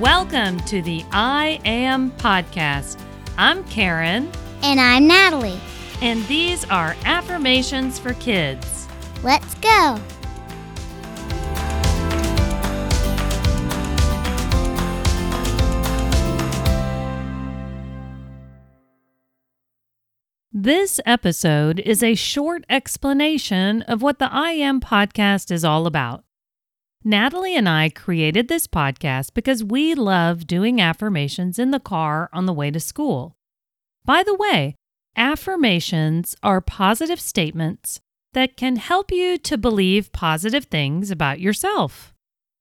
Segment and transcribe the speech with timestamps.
[0.00, 3.00] Welcome to the I Am Podcast.
[3.38, 4.30] I'm Karen,
[4.62, 5.58] And I'm Natalie.
[6.02, 8.86] and these are affirmations for kids.
[9.22, 9.98] Let's go.
[20.52, 26.24] This episode is a short explanation of what the I Am Podcast is all about.
[27.04, 32.46] Natalie and I created this podcast because we love doing affirmations in the car on
[32.46, 33.36] the way to school.
[34.04, 34.74] By the way,
[35.16, 38.00] affirmations are positive statements
[38.32, 42.12] that can help you to believe positive things about yourself.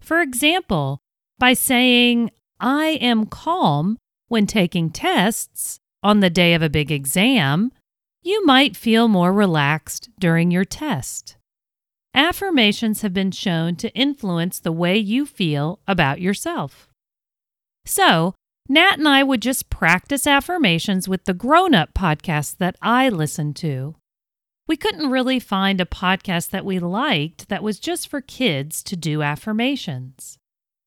[0.00, 1.00] For example,
[1.38, 3.98] by saying, I am calm
[4.28, 7.72] when taking tests on the day of a big exam,
[8.22, 11.36] you might feel more relaxed during your test.
[12.14, 16.88] Affirmations have been shown to influence the way you feel about yourself.
[17.84, 18.34] So,
[18.68, 23.56] Nat and I would just practice affirmations with the grown up podcasts that I listened
[23.56, 23.96] to.
[24.68, 28.96] We couldn't really find a podcast that we liked that was just for kids to
[28.96, 30.38] do affirmations.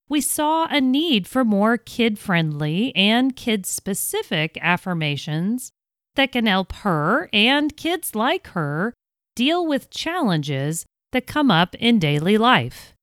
[0.09, 5.71] We saw a need for more kid friendly and kid specific affirmations
[6.15, 8.93] that can help her and kids like her
[9.35, 12.93] deal with challenges that come up in daily life.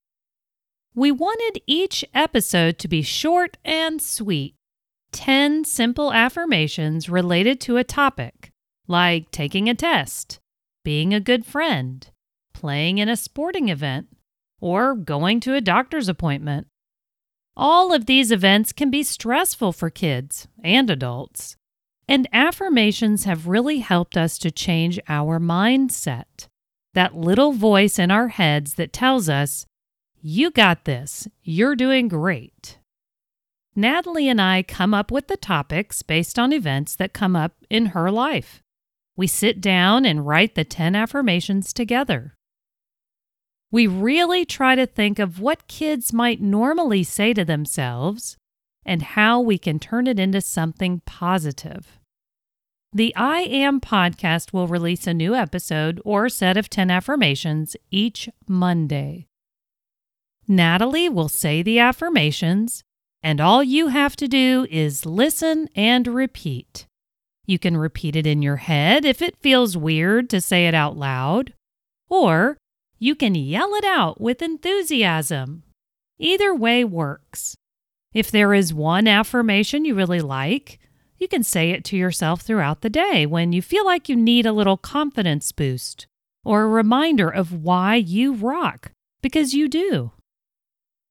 [0.93, 4.55] We wanted each episode to be short and sweet
[5.11, 8.51] 10 simple affirmations related to a topic,
[8.87, 10.39] like taking a test,
[10.83, 12.09] being a good friend,
[12.53, 14.07] playing in a sporting event,
[14.59, 16.67] or going to a doctor's appointment.
[17.55, 21.55] All of these events can be stressful for kids and adults,
[22.07, 26.47] and affirmations have really helped us to change our mindset.
[26.95, 29.65] That little voice in our heads that tells us,
[30.21, 32.79] You got this, you're doing great.
[33.75, 37.87] Natalie and I come up with the topics based on events that come up in
[37.87, 38.61] her life.
[39.17, 42.33] We sit down and write the 10 affirmations together.
[43.71, 48.37] We really try to think of what kids might normally say to themselves
[48.85, 51.99] and how we can turn it into something positive.
[52.95, 58.29] The I Am podcast will release a new episode or set of 10 affirmations each
[58.47, 59.27] Monday.
[60.47, 62.85] Natalie will say the affirmations,
[63.21, 66.87] and all you have to do is listen and repeat.
[67.45, 70.95] You can repeat it in your head if it feels weird to say it out
[70.95, 71.53] loud,
[72.07, 72.55] or
[72.97, 75.63] you can yell it out with enthusiasm.
[76.17, 77.57] Either way works.
[78.13, 80.79] If there is one affirmation you really like,
[81.17, 84.45] you can say it to yourself throughout the day when you feel like you need
[84.45, 86.07] a little confidence boost
[86.43, 90.11] or a reminder of why you rock, because you do.